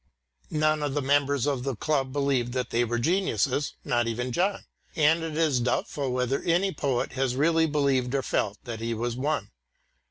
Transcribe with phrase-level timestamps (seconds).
[0.49, 4.63] None of the members of the club believed that they were geniuses, not even John,
[4.95, 9.15] and it is doubtful whether any poet has really believed or felt that he was
[9.15, 9.51] one.